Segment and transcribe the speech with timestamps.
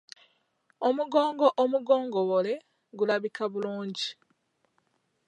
[0.87, 2.53] Omugogo omugogombole
[2.97, 4.09] gulabika bulungi.